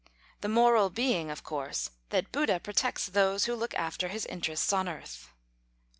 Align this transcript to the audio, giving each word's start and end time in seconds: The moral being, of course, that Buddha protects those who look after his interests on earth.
The 0.39 0.49
moral 0.49 0.89
being, 0.89 1.29
of 1.29 1.43
course, 1.43 1.91
that 2.09 2.31
Buddha 2.31 2.59
protects 2.59 3.05
those 3.05 3.45
who 3.45 3.53
look 3.55 3.75
after 3.75 4.07
his 4.07 4.25
interests 4.25 4.73
on 4.73 4.89
earth. 4.89 5.29